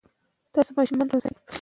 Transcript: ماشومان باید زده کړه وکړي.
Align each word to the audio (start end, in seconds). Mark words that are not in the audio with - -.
ماشومان 0.77 1.05
باید 1.09 1.21
زده 1.23 1.29
کړه 1.31 1.37
وکړي. 1.39 1.49